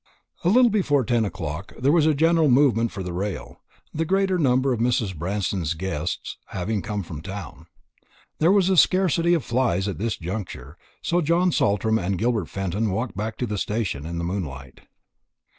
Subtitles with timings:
[0.43, 3.61] A little before ten o'clock there was a general movement for the rail,
[3.93, 5.15] the greater number of Mrs.
[5.15, 7.67] Branston's guests having come from town.
[8.39, 12.89] There was a scarcity of flys at this juncture, so John Saltram and Gilbert Fenton
[12.89, 14.81] walked back to the station in the moonlight.